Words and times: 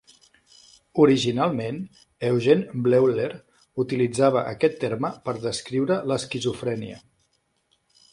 Originalment, 1.01 1.75
Eugen 2.29 2.63
Bleuler 2.87 3.27
utilitzava 3.83 4.43
aquest 4.53 4.79
terme 4.85 5.13
per 5.29 5.35
descriure 5.45 5.99
l'esquizofrènia. 6.13 6.99